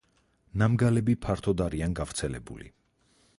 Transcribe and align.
ნამგალები 0.61 1.15
ფართოდ 1.25 1.63
არიან 1.67 1.95
გავრცელებული. 2.01 2.73